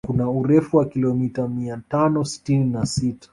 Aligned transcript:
Kuna 0.07 0.29
urefu 0.29 0.77
wa 0.77 0.85
kilomita 0.85 1.47
mia 1.47 1.81
tano 1.89 2.23
sitini 2.25 2.65
na 2.69 2.85
sita 2.85 3.29